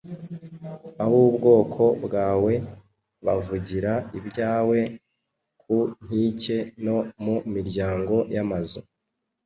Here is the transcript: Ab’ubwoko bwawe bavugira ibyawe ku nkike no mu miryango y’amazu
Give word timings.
Ab’ubwoko 1.03 1.83
bwawe 2.05 2.53
bavugira 3.25 3.93
ibyawe 4.19 4.79
ku 5.61 5.75
nkike 6.03 6.57
no 6.85 6.97
mu 7.23 7.35
miryango 7.53 8.15
y’amazu 8.33 8.79